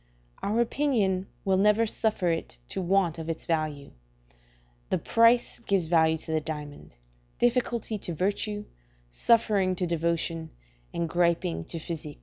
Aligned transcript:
Our 0.41 0.61
opinion 0.61 1.27
will 1.45 1.57
never 1.57 1.85
suffer 1.85 2.31
it 2.31 2.57
to 2.69 2.81
want 2.81 3.19
of 3.19 3.29
its 3.29 3.45
value: 3.45 3.91
the 4.89 4.97
price 4.97 5.59
gives 5.59 5.85
value 5.85 6.17
to 6.17 6.31
the 6.31 6.41
diamond; 6.41 6.95
difficulty 7.37 7.99
to 7.99 8.15
virtue; 8.15 8.65
suffering 9.11 9.75
to 9.75 9.85
devotion; 9.85 10.49
and 10.91 11.07
griping 11.07 11.65
to 11.65 11.77
physic. 11.77 12.17